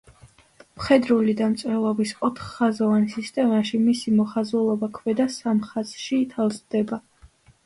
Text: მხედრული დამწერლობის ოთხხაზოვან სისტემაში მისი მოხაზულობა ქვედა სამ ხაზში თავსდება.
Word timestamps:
მხედრული 0.77 1.35
დამწერლობის 1.41 2.13
ოთხხაზოვან 2.27 3.05
სისტემაში 3.17 3.83
მისი 3.83 4.15
მოხაზულობა 4.23 4.91
ქვედა 4.97 5.29
სამ 5.37 5.61
ხაზში 5.69 6.21
თავსდება. 6.35 7.01